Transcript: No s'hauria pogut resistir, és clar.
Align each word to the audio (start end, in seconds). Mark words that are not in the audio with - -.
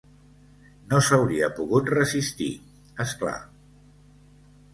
No 0.93 1.01
s'hauria 1.07 1.49
pogut 1.59 1.91
resistir, 1.99 2.49
és 3.05 3.15
clar. 3.21 3.37